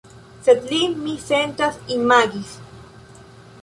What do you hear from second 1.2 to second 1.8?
sentas,